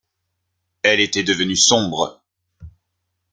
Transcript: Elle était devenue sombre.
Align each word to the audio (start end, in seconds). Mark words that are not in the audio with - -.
Elle 0.81 0.99
était 0.99 1.21
devenue 1.21 1.55
sombre. 1.55 2.23